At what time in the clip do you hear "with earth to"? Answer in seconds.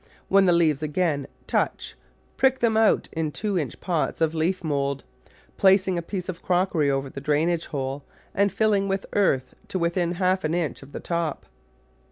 8.87-9.77